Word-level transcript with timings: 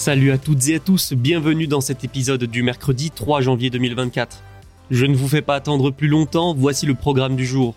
Salut 0.00 0.30
à 0.30 0.38
toutes 0.38 0.66
et 0.70 0.76
à 0.76 0.78
tous, 0.78 1.12
bienvenue 1.12 1.66
dans 1.66 1.82
cet 1.82 2.04
épisode 2.04 2.44
du 2.44 2.62
mercredi 2.62 3.10
3 3.10 3.42
janvier 3.42 3.68
2024. 3.68 4.42
Je 4.90 5.04
ne 5.04 5.14
vous 5.14 5.28
fais 5.28 5.42
pas 5.42 5.56
attendre 5.56 5.90
plus 5.90 6.08
longtemps, 6.08 6.54
voici 6.54 6.86
le 6.86 6.94
programme 6.94 7.36
du 7.36 7.44
jour. 7.44 7.74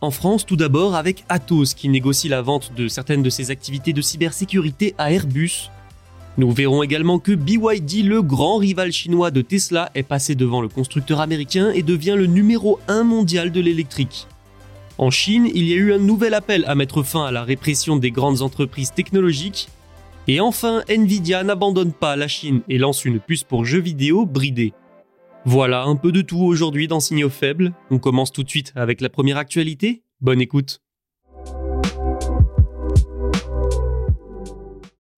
En 0.00 0.10
France, 0.10 0.46
tout 0.46 0.56
d'abord 0.56 0.94
avec 0.94 1.26
Atos 1.28 1.74
qui 1.74 1.90
négocie 1.90 2.30
la 2.30 2.40
vente 2.40 2.72
de 2.74 2.88
certaines 2.88 3.22
de 3.22 3.28
ses 3.28 3.50
activités 3.50 3.92
de 3.92 4.00
cybersécurité 4.00 4.94
à 4.96 5.12
Airbus. 5.12 5.68
Nous 6.38 6.50
verrons 6.52 6.82
également 6.82 7.18
que 7.18 7.32
BYD, 7.32 8.02
le 8.02 8.22
grand 8.22 8.56
rival 8.56 8.90
chinois 8.90 9.30
de 9.30 9.42
Tesla, 9.42 9.90
est 9.94 10.04
passé 10.04 10.34
devant 10.34 10.62
le 10.62 10.68
constructeur 10.68 11.20
américain 11.20 11.70
et 11.74 11.82
devient 11.82 12.14
le 12.16 12.28
numéro 12.28 12.80
1 12.88 13.04
mondial 13.04 13.52
de 13.52 13.60
l'électrique. 13.60 14.26
En 14.96 15.10
Chine, 15.10 15.50
il 15.54 15.68
y 15.68 15.74
a 15.74 15.76
eu 15.76 15.92
un 15.92 15.98
nouvel 15.98 16.32
appel 16.32 16.64
à 16.66 16.74
mettre 16.74 17.02
fin 17.02 17.26
à 17.26 17.30
la 17.30 17.44
répression 17.44 17.96
des 17.96 18.10
grandes 18.10 18.40
entreprises 18.40 18.94
technologiques 18.94 19.68
et 20.30 20.40
enfin, 20.40 20.84
Nvidia 20.88 21.42
n'abandonne 21.42 21.94
pas 21.94 22.14
la 22.14 22.28
Chine 22.28 22.60
et 22.68 22.76
lance 22.76 23.06
une 23.06 23.18
puce 23.18 23.44
pour 23.44 23.64
jeux 23.64 23.80
vidéo 23.80 24.26
bridée. 24.26 24.74
Voilà 25.46 25.84
un 25.84 25.96
peu 25.96 26.12
de 26.12 26.20
tout 26.20 26.40
aujourd'hui 26.40 26.86
dans 26.86 27.00
Signaux 27.00 27.30
Faibles. 27.30 27.72
On 27.90 27.98
commence 27.98 28.30
tout 28.30 28.42
de 28.42 28.50
suite 28.50 28.72
avec 28.76 29.00
la 29.00 29.08
première 29.08 29.38
actualité. 29.38 30.02
Bonne 30.20 30.42
écoute. 30.42 30.82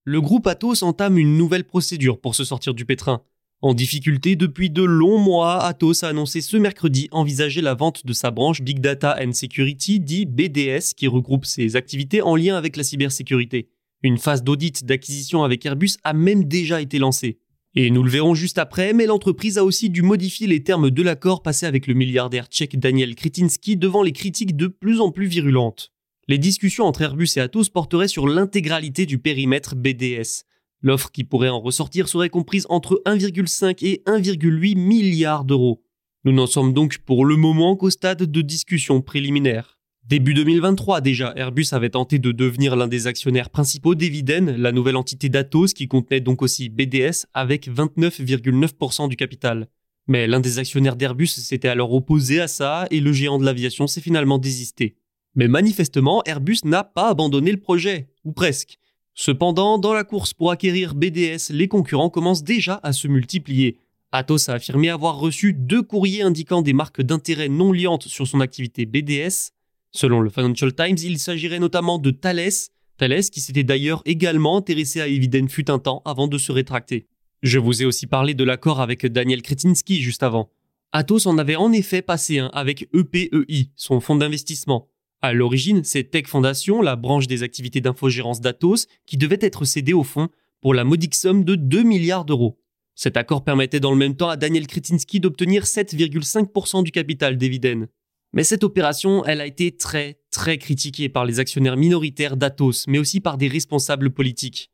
Le 0.04 0.20
groupe 0.20 0.46
Atos 0.46 0.84
entame 0.84 1.18
une 1.18 1.36
nouvelle 1.36 1.64
procédure 1.64 2.20
pour 2.20 2.36
se 2.36 2.44
sortir 2.44 2.72
du 2.72 2.84
pétrin. 2.84 3.22
En 3.62 3.74
difficulté 3.74 4.36
depuis 4.36 4.70
de 4.70 4.84
longs 4.84 5.18
mois, 5.18 5.64
Atos 5.64 6.04
a 6.04 6.08
annoncé 6.08 6.40
ce 6.40 6.56
mercredi 6.56 7.08
envisager 7.10 7.60
la 7.60 7.74
vente 7.74 8.06
de 8.06 8.12
sa 8.12 8.30
branche 8.30 8.62
Big 8.62 8.78
Data 8.78 9.18
and 9.20 9.32
Security, 9.32 9.98
dit 9.98 10.24
BDS, 10.24 10.94
qui 10.96 11.08
regroupe 11.08 11.46
ses 11.46 11.74
activités 11.74 12.22
en 12.22 12.36
lien 12.36 12.56
avec 12.56 12.76
la 12.76 12.84
cybersécurité. 12.84 13.68
Une 14.02 14.18
phase 14.18 14.42
d'audit 14.42 14.84
d'acquisition 14.84 15.42
avec 15.44 15.64
Airbus 15.66 15.96
a 16.04 16.12
même 16.12 16.44
déjà 16.44 16.80
été 16.80 16.98
lancée. 16.98 17.38
Et 17.74 17.90
nous 17.90 18.02
le 18.02 18.10
verrons 18.10 18.34
juste 18.34 18.58
après, 18.58 18.92
mais 18.92 19.06
l'entreprise 19.06 19.58
a 19.58 19.64
aussi 19.64 19.90
dû 19.90 20.02
modifier 20.02 20.46
les 20.46 20.64
termes 20.64 20.90
de 20.90 21.02
l'accord 21.02 21.42
passé 21.42 21.66
avec 21.66 21.86
le 21.86 21.94
milliardaire 21.94 22.46
tchèque 22.46 22.78
Daniel 22.78 23.14
Kretinsky 23.14 23.76
devant 23.76 24.02
les 24.02 24.12
critiques 24.12 24.56
de 24.56 24.66
plus 24.66 25.00
en 25.00 25.12
plus 25.12 25.26
virulentes. 25.26 25.92
Les 26.26 26.38
discussions 26.38 26.84
entre 26.84 27.02
Airbus 27.02 27.28
et 27.36 27.40
Atos 27.40 27.68
porteraient 27.68 28.08
sur 28.08 28.26
l'intégralité 28.26 29.06
du 29.06 29.18
périmètre 29.18 29.76
BDS. 29.76 30.44
L'offre 30.82 31.10
qui 31.12 31.24
pourrait 31.24 31.48
en 31.48 31.60
ressortir 31.60 32.08
serait 32.08 32.30
comprise 32.30 32.66
entre 32.70 33.02
1,5 33.04 33.84
et 33.84 34.02
1,8 34.06 34.76
milliards 34.76 35.44
d'euros. 35.44 35.84
Nous 36.24 36.32
n'en 36.32 36.46
sommes 36.46 36.72
donc 36.72 36.98
pour 36.98 37.24
le 37.24 37.36
moment 37.36 37.76
qu'au 37.76 37.90
stade 37.90 38.22
de 38.22 38.40
discussion 38.42 39.00
préliminaire. 39.00 39.79
Début 40.10 40.34
2023 40.34 41.02
déjà, 41.02 41.32
Airbus 41.36 41.68
avait 41.70 41.90
tenté 41.90 42.18
de 42.18 42.32
devenir 42.32 42.74
l'un 42.74 42.88
des 42.88 43.06
actionnaires 43.06 43.48
principaux 43.48 43.94
d'Eviden, 43.94 44.56
la 44.56 44.72
nouvelle 44.72 44.96
entité 44.96 45.28
d'Atos 45.28 45.72
qui 45.72 45.86
contenait 45.86 46.18
donc 46.18 46.42
aussi 46.42 46.68
BDS 46.68 47.26
avec 47.32 47.68
29,9% 47.68 49.08
du 49.08 49.14
capital. 49.14 49.68
Mais 50.08 50.26
l'un 50.26 50.40
des 50.40 50.58
actionnaires 50.58 50.96
d'Airbus 50.96 51.28
s'était 51.28 51.68
alors 51.68 51.94
opposé 51.94 52.40
à 52.40 52.48
ça 52.48 52.88
et 52.90 52.98
le 52.98 53.12
géant 53.12 53.38
de 53.38 53.44
l'aviation 53.44 53.86
s'est 53.86 54.00
finalement 54.00 54.38
désisté. 54.38 54.96
Mais 55.36 55.46
manifestement, 55.46 56.24
Airbus 56.24 56.58
n'a 56.64 56.82
pas 56.82 57.10
abandonné 57.10 57.52
le 57.52 57.60
projet, 57.60 58.08
ou 58.24 58.32
presque. 58.32 58.78
Cependant, 59.14 59.78
dans 59.78 59.92
la 59.92 60.02
course 60.02 60.34
pour 60.34 60.50
acquérir 60.50 60.96
BDS, 60.96 61.50
les 61.50 61.68
concurrents 61.68 62.10
commencent 62.10 62.42
déjà 62.42 62.80
à 62.82 62.92
se 62.92 63.06
multiplier. 63.06 63.78
Atos 64.10 64.48
a 64.48 64.54
affirmé 64.54 64.90
avoir 64.90 65.20
reçu 65.20 65.52
deux 65.52 65.82
courriers 65.82 66.22
indiquant 66.22 66.62
des 66.62 66.72
marques 66.72 67.00
d'intérêt 67.00 67.48
non 67.48 67.70
liantes 67.70 68.08
sur 68.08 68.26
son 68.26 68.40
activité 68.40 68.86
BDS, 68.86 69.52
Selon 69.92 70.20
le 70.20 70.30
Financial 70.30 70.72
Times, 70.74 70.96
il 71.02 71.18
s'agirait 71.18 71.58
notamment 71.58 71.98
de 71.98 72.10
Thales, 72.10 72.50
Thales 72.96 73.24
qui 73.32 73.40
s'était 73.40 73.64
d'ailleurs 73.64 74.02
également 74.04 74.56
intéressé 74.56 75.00
à 75.00 75.08
Eviden 75.08 75.48
fut 75.48 75.70
un 75.70 75.78
temps 75.78 76.02
avant 76.04 76.28
de 76.28 76.38
se 76.38 76.52
rétracter. 76.52 77.08
Je 77.42 77.58
vous 77.58 77.82
ai 77.82 77.86
aussi 77.86 78.06
parlé 78.06 78.34
de 78.34 78.44
l'accord 78.44 78.80
avec 78.80 79.06
Daniel 79.06 79.42
Kretinsky 79.42 80.00
juste 80.02 80.22
avant. 80.22 80.50
Atos 80.92 81.26
en 81.26 81.38
avait 81.38 81.56
en 81.56 81.72
effet 81.72 82.02
passé 82.02 82.38
un 82.38 82.50
avec 82.52 82.88
EPEI, 82.92 83.70
son 83.76 84.00
fonds 84.00 84.16
d'investissement. 84.16 84.88
À 85.22 85.32
l'origine, 85.32 85.82
c'est 85.84 86.04
Tech 86.04 86.26
Foundation, 86.26 86.82
la 86.82 86.96
branche 86.96 87.26
des 87.26 87.42
activités 87.42 87.80
d'infogérance 87.80 88.40
d'Atos, 88.40 88.86
qui 89.06 89.16
devait 89.16 89.38
être 89.40 89.64
cédée 89.64 89.92
au 89.92 90.02
fonds 90.02 90.28
pour 90.60 90.74
la 90.74 90.84
modique 90.84 91.14
somme 91.14 91.44
de 91.44 91.54
2 91.54 91.82
milliards 91.82 92.24
d'euros. 92.24 92.58
Cet 92.94 93.16
accord 93.16 93.44
permettait 93.44 93.80
dans 93.80 93.92
le 93.92 93.96
même 93.96 94.16
temps 94.16 94.28
à 94.28 94.36
Daniel 94.36 94.66
Kretinsky 94.66 95.20
d'obtenir 95.20 95.64
7,5% 95.64 96.84
du 96.84 96.90
capital 96.90 97.38
d'Eviden. 97.38 97.88
Mais 98.32 98.44
cette 98.44 98.62
opération, 98.62 99.24
elle 99.24 99.40
a 99.40 99.46
été 99.46 99.76
très, 99.76 100.20
très 100.30 100.56
critiquée 100.58 101.08
par 101.08 101.24
les 101.24 101.40
actionnaires 101.40 101.76
minoritaires 101.76 102.36
d'Atos, 102.36 102.86
mais 102.86 102.98
aussi 102.98 103.20
par 103.20 103.38
des 103.38 103.48
responsables 103.48 104.10
politiques. 104.10 104.70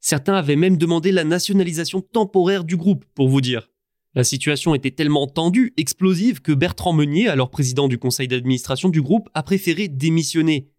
Certains 0.00 0.34
avaient 0.34 0.56
même 0.56 0.76
demandé 0.76 1.12
la 1.12 1.24
nationalisation 1.24 2.00
temporaire 2.00 2.64
du 2.64 2.76
groupe, 2.76 3.04
pour 3.14 3.28
vous 3.28 3.40
dire. 3.40 3.70
La 4.14 4.24
situation 4.24 4.74
était 4.74 4.90
tellement 4.90 5.26
tendue, 5.26 5.72
explosive, 5.76 6.40
que 6.40 6.52
Bertrand 6.52 6.92
Meunier, 6.92 7.28
alors 7.28 7.50
président 7.50 7.86
du 7.86 7.98
conseil 7.98 8.28
d'administration 8.28 8.88
du 8.88 9.02
groupe, 9.02 9.28
a 9.34 9.42
préféré 9.42 9.88
démissionner. 9.88 10.70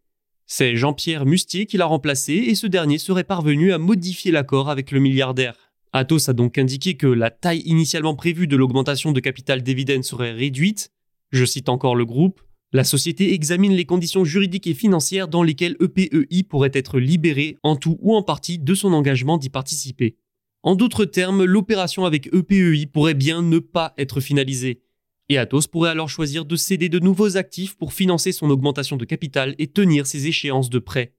C'est 0.48 0.76
Jean-Pierre 0.76 1.26
Mustier 1.26 1.66
qui 1.66 1.78
l'a 1.78 1.86
remplacé 1.86 2.34
et 2.34 2.56
ce 2.56 2.68
dernier 2.68 2.98
serait 2.98 3.24
parvenu 3.24 3.74
à 3.74 3.78
modifier 3.78 4.32
l'accord 4.32 4.70
avec 4.70 4.92
le 4.92 5.00
milliardaire. 5.00 5.56
Atos 5.94 6.30
a 6.30 6.34
donc 6.34 6.58
indiqué 6.58 6.96
que 6.96 7.08
la 7.08 7.30
taille 7.30 7.62
initialement 7.66 8.16
prévue 8.16 8.48
de 8.48 8.56
l'augmentation 8.56 9.12
de 9.12 9.20
capital 9.20 9.62
d'Eviden 9.62 10.04
serait 10.04 10.32
réduite, 10.32 10.90
je 11.32 11.46
cite 11.46 11.70
encore 11.70 11.96
le 11.96 12.06
groupe. 12.06 12.42
La 12.74 12.84
société 12.84 13.34
examine 13.34 13.74
les 13.74 13.86
conditions 13.86 14.26
juridiques 14.26 14.68
et 14.68 14.74
financières 14.74 15.28
dans 15.28 15.44
lesquelles 15.44 15.78
EPEI 15.80 16.44
pourrait 16.44 16.72
être 16.74 17.00
libéré 17.00 17.58
en 17.64 17.76
tout 17.76 17.98
ou 18.02 18.16
en 18.16 18.24
partie 18.24 18.60
de 18.60 18.74
son 18.76 18.92
engagement 18.94 19.38
d'y 19.38 19.50
participer. 19.50 20.18
En 20.64 20.76
d'autres 20.76 21.06
termes, 21.06 21.46
l'opération 21.46 22.06
avec 22.06 22.28
EPEI 22.34 22.88
pourrait 22.88 23.14
bien 23.14 23.42
ne 23.42 23.60
pas 23.60 23.94
être 23.98 24.20
finalisée. 24.20 24.82
Et 25.30 25.38
Atos 25.38 25.68
pourrait 25.68 25.92
alors 25.92 26.10
choisir 26.10 26.46
de 26.46 26.56
céder 26.56 26.90
de 26.90 27.00
nouveaux 27.00 27.38
actifs 27.38 27.76
pour 27.76 27.94
financer 27.94 28.32
son 28.32 28.50
augmentation 28.50 28.98
de 28.98 29.06
capital 29.06 29.56
et 29.60 29.68
tenir 29.68 30.08
ses 30.08 30.28
échéances 30.28 30.70
de 30.70 30.80
prêt. 30.80 31.14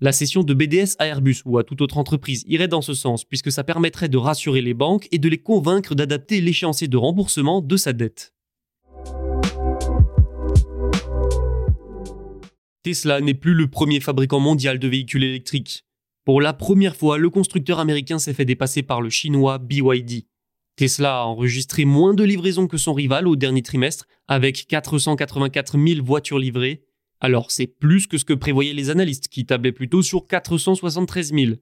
La 0.00 0.12
cession 0.12 0.42
de 0.42 0.52
BDS 0.52 0.96
à 0.98 1.06
Airbus 1.06 1.42
ou 1.44 1.58
à 1.58 1.64
toute 1.64 1.80
autre 1.80 1.96
entreprise 1.96 2.44
irait 2.48 2.68
dans 2.68 2.82
ce 2.82 2.92
sens 2.92 3.24
puisque 3.24 3.52
ça 3.52 3.62
permettrait 3.62 4.08
de 4.08 4.16
rassurer 4.16 4.60
les 4.60 4.74
banques 4.74 5.06
et 5.12 5.18
de 5.18 5.28
les 5.28 5.38
convaincre 5.38 5.94
d'adapter 5.94 6.40
l'échéancier 6.40 6.88
de 6.88 6.96
remboursement 6.96 7.60
de 7.60 7.76
sa 7.76 7.92
dette. 7.92 8.34
Tesla 12.82 13.20
n'est 13.20 13.34
plus 13.34 13.54
le 13.54 13.68
premier 13.68 14.00
fabricant 14.00 14.40
mondial 14.40 14.80
de 14.80 14.88
véhicules 14.88 15.22
électriques. 15.22 15.84
Pour 16.24 16.40
la 16.40 16.52
première 16.52 16.96
fois, 16.96 17.16
le 17.16 17.30
constructeur 17.30 17.78
américain 17.78 18.18
s'est 18.18 18.34
fait 18.34 18.44
dépasser 18.44 18.82
par 18.82 19.00
le 19.00 19.08
chinois 19.08 19.58
BYD. 19.58 20.26
Tesla 20.74 21.20
a 21.20 21.24
enregistré 21.24 21.84
moins 21.84 22.12
de 22.12 22.24
livraisons 22.24 22.66
que 22.66 22.78
son 22.78 22.92
rival 22.92 23.28
au 23.28 23.36
dernier 23.36 23.62
trimestre, 23.62 24.06
avec 24.26 24.66
484 24.66 25.78
000 25.78 26.04
voitures 26.04 26.40
livrées. 26.40 26.82
Alors 27.20 27.52
c'est 27.52 27.68
plus 27.68 28.08
que 28.08 28.18
ce 28.18 28.24
que 28.24 28.32
prévoyaient 28.32 28.72
les 28.72 28.90
analystes, 28.90 29.28
qui 29.28 29.46
tablaient 29.46 29.70
plutôt 29.70 30.02
sur 30.02 30.26
473 30.26 31.32
000. 31.32 31.52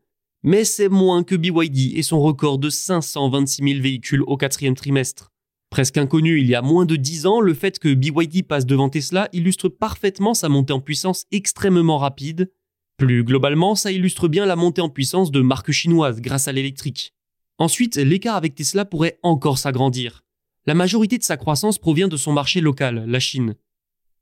Mais 0.42 0.64
c'est 0.64 0.88
moins 0.88 1.22
que 1.22 1.34
BYD 1.34 1.98
et 1.98 2.02
son 2.02 2.22
record 2.22 2.58
de 2.58 2.70
526 2.70 3.62
000 3.72 3.82
véhicules 3.82 4.22
au 4.26 4.38
quatrième 4.38 4.74
trimestre. 4.74 5.30
Presque 5.70 5.98
inconnu 5.98 6.40
il 6.40 6.48
y 6.48 6.56
a 6.56 6.62
moins 6.62 6.84
de 6.84 6.96
10 6.96 7.26
ans, 7.26 7.40
le 7.40 7.54
fait 7.54 7.78
que 7.78 7.94
BYD 7.94 8.44
passe 8.44 8.66
devant 8.66 8.88
Tesla 8.88 9.28
illustre 9.32 9.68
parfaitement 9.68 10.34
sa 10.34 10.48
montée 10.48 10.72
en 10.72 10.80
puissance 10.80 11.26
extrêmement 11.30 11.98
rapide. 11.98 12.52
Plus 12.96 13.22
globalement, 13.22 13.76
ça 13.76 13.92
illustre 13.92 14.26
bien 14.26 14.46
la 14.46 14.56
montée 14.56 14.80
en 14.82 14.88
puissance 14.88 15.30
de 15.30 15.40
marques 15.40 15.70
chinoises 15.70 16.20
grâce 16.20 16.48
à 16.48 16.52
l'électrique. 16.52 17.14
Ensuite, 17.58 17.96
l'écart 17.96 18.34
avec 18.34 18.56
Tesla 18.56 18.84
pourrait 18.84 19.20
encore 19.22 19.58
s'agrandir. 19.58 20.24
La 20.66 20.74
majorité 20.74 21.18
de 21.18 21.22
sa 21.22 21.36
croissance 21.36 21.78
provient 21.78 22.08
de 22.08 22.16
son 22.16 22.32
marché 22.32 22.60
local, 22.60 23.04
la 23.06 23.20
Chine. 23.20 23.54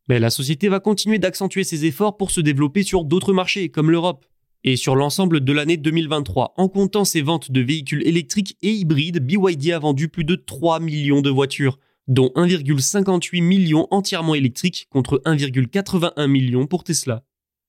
Mais 0.09 0.21
la 0.21 0.31
société 0.31 0.69
va 0.69 0.81
continuer 0.81 1.19
d'accentuer 1.19 1.65
ses 1.65 1.87
efforts 1.87 2.19
pour 2.19 2.31
se 2.31 2.43
développer 2.43 2.83
sur 2.83 3.05
d'autres 3.05 3.33
marchés, 3.33 3.71
comme 3.71 3.91
l'Europe. 3.91 4.27
Et 4.65 4.77
sur 4.77 4.97
l'ensemble 4.97 5.45
de 5.45 5.53
l'année 5.53 5.77
2023, 5.77 6.55
en 6.57 6.69
comptant 6.69 7.05
ses 7.05 7.23
ventes 7.23 7.53
de 7.53 7.61
véhicules 7.61 8.07
électriques 8.07 8.57
et 8.63 8.73
hybrides, 8.73 9.25
BYD 9.25 9.73
a 9.73 9.79
vendu 9.79 10.09
plus 10.09 10.25
de 10.25 10.35
3 10.35 10.81
millions 10.81 11.23
de 11.23 11.31
voitures, 11.31 11.79
dont 12.09 12.33
1,58 12.35 13.43
million 13.43 13.87
entièrement 13.91 14.35
électriques 14.35 14.89
contre 14.91 15.23
1,81 15.25 16.27
million 16.27 16.67
pour 16.67 16.83
Tesla. 16.83 17.25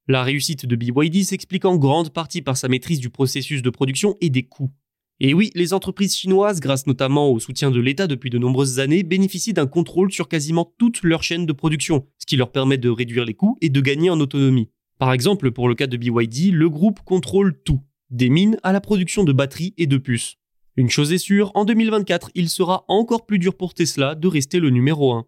La 0.08 0.24
réussite 0.24 0.66
de 0.66 0.76
BYD 0.76 1.24
s'explique 1.24 1.66
en 1.66 1.78
grande 1.78 2.10
partie 2.12 2.42
par 2.42 2.58
sa 2.58 2.68
maîtrise 2.68 3.00
du 3.00 3.12
processus 3.12 3.62
de 3.62 3.70
production 3.70 4.18
et 4.22 4.32
des 4.32 4.44
coûts. 4.44 4.72
Et 5.20 5.34
oui, 5.34 5.52
les 5.54 5.74
entreprises 5.74 6.16
chinoises, 6.16 6.62
grâce 6.62 6.88
notamment 6.88 7.30
au 7.30 7.40
soutien 7.40 7.70
de 7.70 7.80
l'État 7.80 8.08
depuis 8.08 8.30
de 8.30 8.38
nombreuses 8.38 8.80
années, 8.80 9.04
bénéficient 9.04 9.54
d'un 9.54 9.68
contrôle 9.68 10.12
sur 10.12 10.30
quasiment 10.30 10.74
toute 10.80 11.04
leur 11.04 11.22
chaîne 11.22 11.46
de 11.46 11.54
production, 11.54 12.08
ce 12.18 12.26
qui 12.26 12.38
leur 12.38 12.52
permet 12.52 12.78
de 12.78 12.90
réduire 12.90 13.26
les 13.26 13.34
coûts 13.34 13.58
et 13.62 13.70
de 13.70 13.82
gagner 13.82 14.10
en 14.10 14.20
autonomie. 14.20 14.70
Par 15.00 15.14
exemple, 15.14 15.52
pour 15.52 15.70
le 15.70 15.76
cas 15.76 15.88
de 15.88 15.96
BYD, 15.96 16.54
le 16.54 16.70
groupe 16.70 17.00
contrôle 17.06 17.58
tout, 17.64 17.80
des 18.10 18.28
mines 18.28 18.58
à 18.64 18.74
la 18.74 18.82
production 18.82 19.24
de 19.24 19.32
batteries 19.32 19.74
et 19.78 19.88
de 19.88 19.98
puces. 19.98 20.36
Une 20.76 20.90
chose 20.90 21.14
est 21.14 21.18
sûre, 21.18 21.52
en 21.56 21.64
2024, 21.64 22.32
il 22.36 22.50
sera 22.50 22.84
encore 22.90 23.26
plus 23.26 23.40
dur 23.40 23.56
pour 23.56 23.74
Tesla 23.74 24.14
de 24.14 24.28
rester 24.28 24.60
le 24.60 24.70
numéro 24.70 25.14
1. 25.14 25.26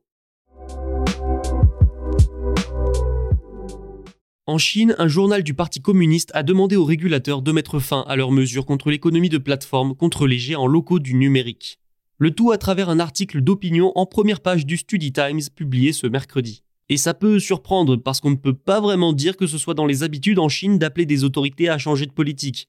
En 4.45 4.57
Chine, 4.57 4.93
un 4.97 5.07
journal 5.07 5.41
du 5.41 5.53
Parti 5.53 5.81
communiste 5.81 6.31
a 6.33 6.43
demandé 6.43 6.75
aux 6.75 6.83
régulateurs 6.83 7.41
de 7.41 7.53
mettre 7.53 7.79
fin 7.79 8.03
à 8.09 8.17
leurs 8.17 8.33
mesures 8.33 8.65
contre 8.65 8.91
l'économie 8.91 9.29
de 9.29 9.37
plateforme 9.37 9.95
contre 9.95 10.27
les 10.27 10.37
géants 10.37 10.67
locaux 10.67 10.99
du 10.99 11.13
numérique. 11.13 11.79
Le 12.17 12.31
tout 12.31 12.51
à 12.51 12.57
travers 12.57 12.89
un 12.89 12.99
article 12.99 13.39
d'opinion 13.39 13.93
en 13.95 14.05
première 14.05 14.41
page 14.41 14.65
du 14.65 14.75
Study 14.75 15.13
Times 15.13 15.43
publié 15.55 15.93
ce 15.93 16.07
mercredi. 16.07 16.61
Et 16.91 16.97
ça 16.97 17.13
peut 17.13 17.39
surprendre 17.39 17.95
parce 17.95 18.19
qu'on 18.19 18.31
ne 18.31 18.35
peut 18.35 18.53
pas 18.53 18.81
vraiment 18.81 19.13
dire 19.13 19.37
que 19.37 19.47
ce 19.47 19.57
soit 19.57 19.73
dans 19.73 19.85
les 19.85 20.03
habitudes 20.03 20.39
en 20.39 20.49
Chine 20.49 20.77
d'appeler 20.77 21.05
des 21.05 21.23
autorités 21.23 21.69
à 21.69 21.77
changer 21.77 22.05
de 22.05 22.11
politique. 22.11 22.67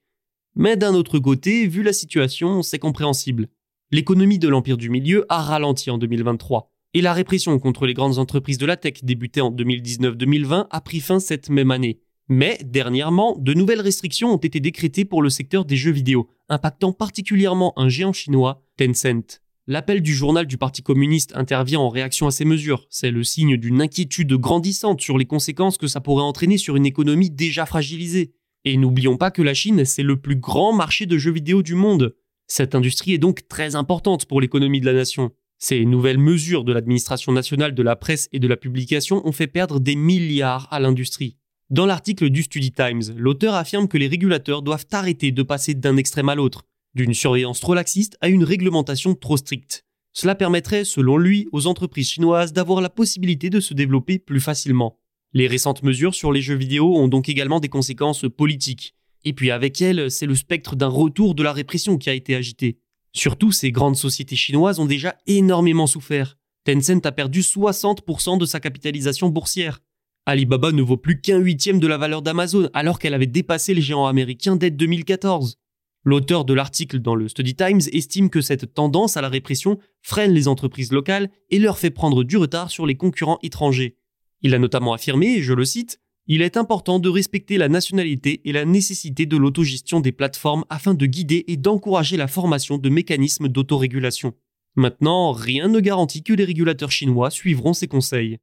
Mais 0.54 0.76
d'un 0.76 0.94
autre 0.94 1.18
côté, 1.18 1.66
vu 1.66 1.82
la 1.82 1.92
situation, 1.92 2.62
c'est 2.62 2.78
compréhensible. 2.78 3.48
L'économie 3.90 4.38
de 4.38 4.46
l'Empire 4.46 4.76
du 4.76 4.90
Milieu 4.90 5.26
a 5.28 5.42
ralenti 5.42 5.90
en 5.90 5.98
2023, 5.98 6.70
et 6.94 7.00
la 7.00 7.12
répression 7.14 7.58
contre 7.58 7.84
les 7.84 7.94
grandes 7.94 8.18
entreprises 8.18 8.58
de 8.58 8.66
la 8.66 8.76
tech 8.76 9.02
débutée 9.02 9.40
en 9.40 9.50
2019-2020 9.50 10.68
a 10.70 10.80
pris 10.82 11.00
fin 11.00 11.18
cette 11.18 11.50
même 11.50 11.72
année. 11.72 11.98
Mais, 12.28 12.58
dernièrement, 12.64 13.36
de 13.40 13.54
nouvelles 13.54 13.80
restrictions 13.80 14.32
ont 14.32 14.36
été 14.36 14.60
décrétées 14.60 15.04
pour 15.04 15.22
le 15.22 15.30
secteur 15.30 15.64
des 15.64 15.76
jeux 15.76 15.90
vidéo, 15.90 16.30
impactant 16.48 16.92
particulièrement 16.92 17.76
un 17.76 17.88
géant 17.88 18.12
chinois, 18.12 18.62
Tencent. 18.76 19.40
L'appel 19.68 20.02
du 20.02 20.12
journal 20.12 20.48
du 20.48 20.58
Parti 20.58 20.82
communiste 20.82 21.36
intervient 21.36 21.78
en 21.78 21.88
réaction 21.88 22.26
à 22.26 22.32
ces 22.32 22.44
mesures. 22.44 22.84
C'est 22.90 23.12
le 23.12 23.22
signe 23.22 23.56
d'une 23.56 23.80
inquiétude 23.80 24.32
grandissante 24.32 25.00
sur 25.00 25.16
les 25.18 25.24
conséquences 25.24 25.78
que 25.78 25.86
ça 25.86 26.00
pourrait 26.00 26.24
entraîner 26.24 26.58
sur 26.58 26.74
une 26.74 26.84
économie 26.84 27.30
déjà 27.30 27.64
fragilisée. 27.64 28.32
Et 28.64 28.76
n'oublions 28.76 29.16
pas 29.16 29.30
que 29.30 29.40
la 29.40 29.54
Chine, 29.54 29.84
c'est 29.84 30.02
le 30.02 30.20
plus 30.20 30.34
grand 30.34 30.72
marché 30.72 31.06
de 31.06 31.16
jeux 31.16 31.30
vidéo 31.30 31.62
du 31.62 31.76
monde. 31.76 32.16
Cette 32.48 32.74
industrie 32.74 33.12
est 33.12 33.18
donc 33.18 33.46
très 33.46 33.76
importante 33.76 34.26
pour 34.26 34.40
l'économie 34.40 34.80
de 34.80 34.86
la 34.86 34.94
nation. 34.94 35.30
Ces 35.60 35.84
nouvelles 35.84 36.18
mesures 36.18 36.64
de 36.64 36.72
l'administration 36.72 37.30
nationale 37.30 37.72
de 37.72 37.82
la 37.84 37.94
presse 37.94 38.28
et 38.32 38.40
de 38.40 38.48
la 38.48 38.56
publication 38.56 39.24
ont 39.24 39.32
fait 39.32 39.46
perdre 39.46 39.78
des 39.78 39.94
milliards 39.94 40.66
à 40.72 40.80
l'industrie. 40.80 41.36
Dans 41.70 41.86
l'article 41.86 42.30
du 42.30 42.42
Study 42.42 42.72
Times, 42.72 43.14
l'auteur 43.16 43.54
affirme 43.54 43.86
que 43.86 43.96
les 43.96 44.08
régulateurs 44.08 44.62
doivent 44.62 44.86
arrêter 44.90 45.30
de 45.30 45.44
passer 45.44 45.74
d'un 45.74 45.96
extrême 45.96 46.28
à 46.28 46.34
l'autre 46.34 46.64
d'une 46.94 47.14
surveillance 47.14 47.60
trop 47.60 47.74
laxiste 47.74 48.16
à 48.20 48.28
une 48.28 48.44
réglementation 48.44 49.14
trop 49.14 49.36
stricte. 49.36 49.84
Cela 50.12 50.34
permettrait, 50.34 50.84
selon 50.84 51.16
lui, 51.16 51.48
aux 51.52 51.66
entreprises 51.66 52.10
chinoises 52.10 52.52
d'avoir 52.52 52.80
la 52.80 52.90
possibilité 52.90 53.48
de 53.50 53.60
se 53.60 53.74
développer 53.74 54.18
plus 54.18 54.40
facilement. 54.40 54.98
Les 55.32 55.46
récentes 55.46 55.82
mesures 55.82 56.14
sur 56.14 56.32
les 56.32 56.42
jeux 56.42 56.54
vidéo 56.54 56.96
ont 56.96 57.08
donc 57.08 57.28
également 57.30 57.60
des 57.60 57.70
conséquences 57.70 58.26
politiques. 58.36 58.94
Et 59.24 59.32
puis 59.32 59.50
avec 59.50 59.80
elles, 59.80 60.10
c'est 60.10 60.26
le 60.26 60.34
spectre 60.34 60.76
d'un 60.76 60.88
retour 60.88 61.34
de 61.34 61.42
la 61.42 61.52
répression 61.52 61.96
qui 61.96 62.10
a 62.10 62.14
été 62.14 62.34
agité. 62.34 62.78
Surtout, 63.14 63.52
ces 63.52 63.70
grandes 63.70 63.96
sociétés 63.96 64.36
chinoises 64.36 64.78
ont 64.78 64.86
déjà 64.86 65.16
énormément 65.26 65.86
souffert. 65.86 66.36
Tencent 66.64 67.04
a 67.04 67.12
perdu 67.12 67.40
60% 67.40 68.38
de 68.38 68.46
sa 68.46 68.60
capitalisation 68.60 69.28
boursière. 69.28 69.80
Alibaba 70.26 70.70
ne 70.70 70.82
vaut 70.82 70.96
plus 70.96 71.20
qu'un 71.20 71.38
huitième 71.38 71.80
de 71.80 71.86
la 71.86 71.98
valeur 71.98 72.22
d'Amazon 72.22 72.68
alors 72.74 72.98
qu'elle 72.98 73.14
avait 73.14 73.26
dépassé 73.26 73.74
les 73.74 73.82
géants 73.82 74.06
américains 74.06 74.56
dès 74.56 74.70
2014. 74.70 75.58
L'auteur 76.04 76.44
de 76.44 76.52
l'article 76.52 76.98
dans 76.98 77.14
le 77.14 77.28
Study 77.28 77.54
Times 77.54 77.80
estime 77.92 78.28
que 78.28 78.40
cette 78.40 78.74
tendance 78.74 79.16
à 79.16 79.20
la 79.20 79.28
répression 79.28 79.78
freine 80.00 80.32
les 80.32 80.48
entreprises 80.48 80.90
locales 80.90 81.30
et 81.50 81.60
leur 81.60 81.78
fait 81.78 81.90
prendre 81.90 82.24
du 82.24 82.36
retard 82.36 82.70
sur 82.70 82.86
les 82.86 82.96
concurrents 82.96 83.38
étrangers. 83.42 83.96
Il 84.40 84.54
a 84.54 84.58
notamment 84.58 84.94
affirmé, 84.94 85.42
je 85.42 85.52
le 85.52 85.64
cite, 85.64 86.00
Il 86.26 86.42
est 86.42 86.56
important 86.56 86.98
de 86.98 87.08
respecter 87.08 87.56
la 87.56 87.68
nationalité 87.68 88.40
et 88.44 88.52
la 88.52 88.64
nécessité 88.64 89.26
de 89.26 89.36
l'autogestion 89.36 90.00
des 90.00 90.12
plateformes 90.12 90.64
afin 90.70 90.94
de 90.94 91.06
guider 91.06 91.44
et 91.46 91.56
d'encourager 91.56 92.16
la 92.16 92.28
formation 92.28 92.78
de 92.78 92.88
mécanismes 92.88 93.48
d'autorégulation. 93.48 94.34
Maintenant, 94.74 95.32
rien 95.32 95.68
ne 95.68 95.80
garantit 95.80 96.22
que 96.24 96.32
les 96.32 96.44
régulateurs 96.44 96.90
chinois 96.90 97.30
suivront 97.30 97.74
ces 97.74 97.88
conseils. 97.88 98.38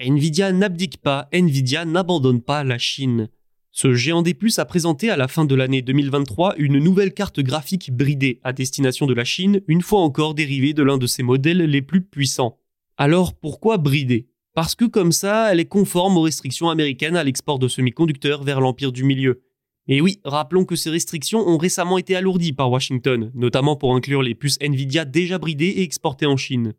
Nvidia 0.00 0.50
n'abdique 0.50 0.96
pas, 0.96 1.28
Nvidia 1.32 1.84
n'abandonne 1.84 2.40
pas 2.40 2.64
la 2.64 2.78
Chine. 2.78 3.28
Ce 3.70 3.94
géant 3.94 4.22
des 4.22 4.34
puces 4.34 4.58
a 4.58 4.64
présenté 4.64 5.08
à 5.08 5.16
la 5.16 5.28
fin 5.28 5.44
de 5.44 5.54
l'année 5.54 5.82
2023 5.82 6.54
une 6.58 6.80
nouvelle 6.80 7.14
carte 7.14 7.38
graphique 7.38 7.92
bridée 7.92 8.40
à 8.42 8.52
destination 8.52 9.06
de 9.06 9.14
la 9.14 9.24
Chine, 9.24 9.60
une 9.68 9.82
fois 9.82 10.00
encore 10.00 10.34
dérivée 10.34 10.72
de 10.72 10.82
l'un 10.82 10.98
de 10.98 11.06
ses 11.06 11.22
modèles 11.22 11.58
les 11.58 11.80
plus 11.80 12.02
puissants. 12.02 12.58
Alors 12.96 13.34
pourquoi 13.34 13.78
bridée 13.78 14.26
Parce 14.54 14.74
que 14.74 14.84
comme 14.84 15.12
ça, 15.12 15.52
elle 15.52 15.60
est 15.60 15.64
conforme 15.66 16.16
aux 16.16 16.22
restrictions 16.22 16.70
américaines 16.70 17.16
à 17.16 17.22
l'export 17.22 17.60
de 17.60 17.68
semi-conducteurs 17.68 18.42
vers 18.42 18.60
l'Empire 18.60 18.90
du 18.90 19.04
Milieu. 19.04 19.44
Et 19.86 20.00
oui, 20.00 20.18
rappelons 20.24 20.64
que 20.64 20.76
ces 20.76 20.90
restrictions 20.90 21.46
ont 21.46 21.58
récemment 21.58 21.98
été 21.98 22.16
alourdies 22.16 22.52
par 22.52 22.70
Washington, 22.70 23.30
notamment 23.34 23.76
pour 23.76 23.94
inclure 23.94 24.22
les 24.22 24.34
puces 24.34 24.58
Nvidia 24.60 25.04
déjà 25.04 25.38
bridées 25.38 25.66
et 25.66 25.82
exportées 25.82 26.26
en 26.26 26.36
Chine. 26.36 26.74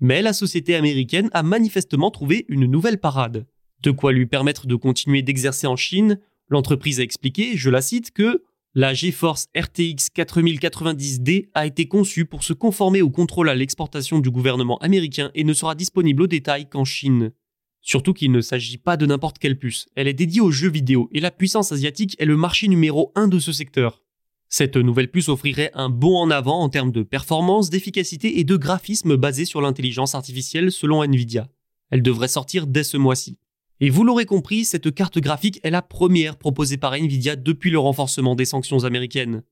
Mais 0.00 0.22
la 0.22 0.32
société 0.32 0.74
américaine 0.74 1.28
a 1.32 1.42
manifestement 1.42 2.10
trouvé 2.10 2.46
une 2.48 2.66
nouvelle 2.66 2.98
parade. 2.98 3.46
De 3.82 3.90
quoi 3.90 4.12
lui 4.12 4.26
permettre 4.26 4.66
de 4.66 4.74
continuer 4.76 5.22
d'exercer 5.22 5.66
en 5.66 5.76
Chine, 5.76 6.20
l'entreprise 6.48 7.00
a 7.00 7.02
expliqué, 7.02 7.56
je 7.56 7.70
la 7.70 7.80
cite, 7.80 8.12
que 8.12 8.44
la 8.74 8.94
GeForce 8.94 9.48
RTX 9.56 10.10
4090D 10.14 11.48
a 11.54 11.66
été 11.66 11.88
conçue 11.88 12.26
pour 12.26 12.44
se 12.44 12.52
conformer 12.52 13.02
au 13.02 13.10
contrôle 13.10 13.48
à 13.48 13.54
l'exportation 13.54 14.20
du 14.20 14.30
gouvernement 14.30 14.78
américain 14.78 15.30
et 15.34 15.42
ne 15.42 15.52
sera 15.52 15.74
disponible 15.74 16.22
au 16.22 16.26
détail 16.26 16.68
qu'en 16.68 16.84
Chine. 16.84 17.32
Surtout 17.80 18.12
qu'il 18.12 18.30
ne 18.30 18.40
s'agit 18.40 18.78
pas 18.78 18.96
de 18.96 19.06
n'importe 19.06 19.38
quelle 19.38 19.58
puce, 19.58 19.86
elle 19.96 20.08
est 20.08 20.12
dédiée 20.12 20.40
aux 20.40 20.50
jeux 20.50 20.70
vidéo 20.70 21.08
et 21.12 21.20
la 21.20 21.30
puissance 21.30 21.72
asiatique 21.72 22.14
est 22.18 22.24
le 22.24 22.36
marché 22.36 22.68
numéro 22.68 23.12
1 23.14 23.28
de 23.28 23.38
ce 23.38 23.52
secteur. 23.52 24.02
Cette 24.48 24.76
nouvelle 24.76 25.10
puce 25.10 25.28
offrirait 25.28 25.70
un 25.74 25.90
bond 25.90 26.16
en 26.16 26.30
avant 26.30 26.60
en 26.60 26.70
termes 26.70 26.92
de 26.92 27.02
performance, 27.02 27.68
d'efficacité 27.68 28.40
et 28.40 28.44
de 28.44 28.56
graphisme 28.56 29.16
basé 29.16 29.44
sur 29.44 29.60
l'intelligence 29.60 30.14
artificielle 30.14 30.72
selon 30.72 31.02
Nvidia. 31.02 31.48
Elle 31.90 32.02
devrait 32.02 32.28
sortir 32.28 32.66
dès 32.66 32.84
ce 32.84 32.96
mois-ci. 32.96 33.38
Et 33.80 33.90
vous 33.90 34.04
l'aurez 34.04 34.24
compris, 34.24 34.64
cette 34.64 34.92
carte 34.92 35.18
graphique 35.18 35.60
est 35.62 35.70
la 35.70 35.82
première 35.82 36.36
proposée 36.36 36.78
par 36.78 36.94
Nvidia 36.94 37.36
depuis 37.36 37.70
le 37.70 37.78
renforcement 37.78 38.34
des 38.34 38.46
sanctions 38.46 38.84
américaines. 38.84 39.42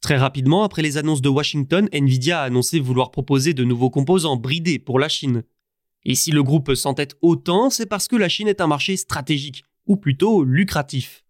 Très 0.00 0.16
rapidement, 0.16 0.62
après 0.64 0.82
les 0.82 0.98
annonces 0.98 1.20
de 1.20 1.28
Washington, 1.28 1.88
Nvidia 1.92 2.40
a 2.40 2.44
annoncé 2.44 2.78
vouloir 2.78 3.10
proposer 3.10 3.54
de 3.54 3.64
nouveaux 3.64 3.90
composants 3.90 4.36
bridés 4.36 4.78
pour 4.78 4.98
la 4.98 5.08
Chine. 5.08 5.42
Et 6.04 6.14
si 6.14 6.30
le 6.30 6.42
groupe 6.42 6.74
s'entête 6.74 7.16
autant, 7.22 7.70
c'est 7.70 7.86
parce 7.86 8.06
que 8.08 8.16
la 8.16 8.28
Chine 8.28 8.48
est 8.48 8.60
un 8.60 8.66
marché 8.66 8.96
stratégique, 8.96 9.64
ou 9.86 9.96
plutôt 9.96 10.44
lucratif. 10.44 11.23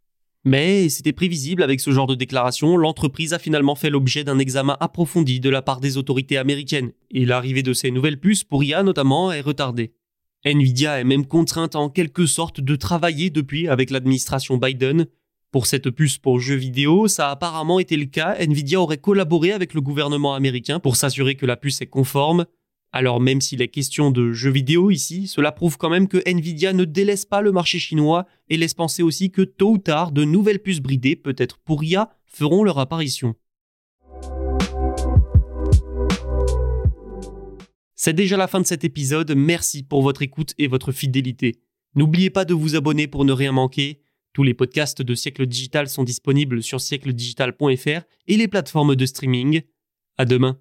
Mais 0.46 0.90
c'était 0.90 1.14
prévisible 1.14 1.62
avec 1.62 1.80
ce 1.80 1.90
genre 1.90 2.06
de 2.06 2.14
déclaration, 2.14 2.76
l'entreprise 2.76 3.32
a 3.32 3.38
finalement 3.38 3.74
fait 3.74 3.88
l'objet 3.88 4.24
d'un 4.24 4.38
examen 4.38 4.76
approfondi 4.78 5.40
de 5.40 5.48
la 5.48 5.62
part 5.62 5.80
des 5.80 5.96
autorités 5.96 6.36
américaines, 6.36 6.92
et 7.10 7.24
l'arrivée 7.24 7.62
de 7.62 7.72
ces 7.72 7.90
nouvelles 7.90 8.20
puces 8.20 8.44
pour 8.44 8.62
IA 8.62 8.82
notamment 8.82 9.32
est 9.32 9.40
retardée. 9.40 9.94
Nvidia 10.44 11.00
est 11.00 11.04
même 11.04 11.26
contrainte 11.26 11.74
en 11.74 11.88
quelque 11.88 12.26
sorte 12.26 12.60
de 12.60 12.76
travailler 12.76 13.30
depuis 13.30 13.68
avec 13.68 13.88
l'administration 13.88 14.58
Biden. 14.58 15.06
Pour 15.50 15.66
cette 15.66 15.88
puce 15.88 16.18
pour 16.18 16.38
jeux 16.40 16.56
vidéo, 16.56 17.08
ça 17.08 17.28
a 17.28 17.32
apparemment 17.32 17.78
été 17.78 17.96
le 17.96 18.04
cas, 18.04 18.36
Nvidia 18.38 18.78
aurait 18.78 18.98
collaboré 18.98 19.52
avec 19.52 19.72
le 19.72 19.80
gouvernement 19.80 20.34
américain 20.34 20.78
pour 20.78 20.96
s'assurer 20.96 21.36
que 21.36 21.46
la 21.46 21.56
puce 21.56 21.80
est 21.80 21.86
conforme, 21.86 22.44
alors 22.96 23.20
même 23.20 23.40
s'il 23.40 23.60
est 23.60 23.66
question 23.66 24.12
de 24.12 24.32
jeux 24.32 24.52
vidéo 24.52 24.92
ici, 24.92 25.26
cela 25.26 25.50
prouve 25.50 25.78
quand 25.78 25.90
même 25.90 26.06
que 26.06 26.22
Nvidia 26.30 26.72
ne 26.72 26.84
délaisse 26.84 27.24
pas 27.24 27.40
le 27.40 27.50
marché 27.50 27.80
chinois 27.80 28.24
et 28.48 28.56
laisse 28.56 28.74
penser 28.74 29.02
aussi 29.02 29.32
que 29.32 29.42
tôt 29.42 29.72
ou 29.72 29.78
tard 29.78 30.12
de 30.12 30.22
nouvelles 30.22 30.60
puces 30.60 30.78
bridées, 30.78 31.16
peut-être 31.16 31.58
pour 31.58 31.82
IA, 31.82 32.16
feront 32.24 32.62
leur 32.62 32.78
apparition. 32.78 33.34
C'est 37.96 38.12
déjà 38.12 38.36
la 38.36 38.46
fin 38.46 38.60
de 38.60 38.66
cet 38.66 38.84
épisode, 38.84 39.34
merci 39.34 39.82
pour 39.82 40.02
votre 40.02 40.22
écoute 40.22 40.54
et 40.58 40.68
votre 40.68 40.92
fidélité. 40.92 41.56
N'oubliez 41.96 42.30
pas 42.30 42.44
de 42.44 42.54
vous 42.54 42.76
abonner 42.76 43.08
pour 43.08 43.24
ne 43.24 43.32
rien 43.32 43.50
manquer. 43.50 44.02
Tous 44.34 44.44
les 44.44 44.54
podcasts 44.54 45.02
de 45.02 45.14
Siècle 45.16 45.46
Digital 45.46 45.88
sont 45.88 46.04
disponibles 46.04 46.62
sur 46.62 46.80
siècledigital.fr 46.80 48.02
et 48.28 48.36
les 48.36 48.46
plateformes 48.46 48.94
de 48.94 49.04
streaming. 49.04 49.62
À 50.16 50.26
demain. 50.26 50.60